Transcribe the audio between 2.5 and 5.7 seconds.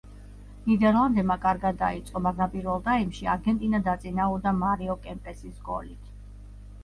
პირველ ტაიმში არგენტინა დაწინაურდა მარიო კემპესის